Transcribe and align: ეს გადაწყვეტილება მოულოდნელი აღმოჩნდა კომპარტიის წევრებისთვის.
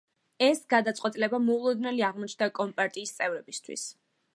ეს 0.45 0.61
გადაწყვეტილება 0.73 1.41
მოულოდნელი 1.43 2.07
აღმოჩნდა 2.09 2.51
კომპარტიის 2.61 3.17
წევრებისთვის. 3.21 3.91